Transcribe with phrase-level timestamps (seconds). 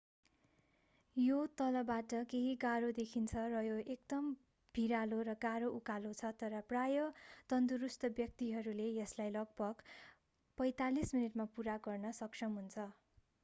[1.15, 4.31] यो तलबाट केही गाह्रो देखिन्छ र यो एक एकदम
[4.75, 9.87] भिरालो र गाह्रो उकालो छ तर प्रायः तन्दुरुस्त व्यक्तिहरूले यसलाई लगभग
[10.57, 12.91] 45 मिनेटमा पूरा गर्न सक्षम हुन्छ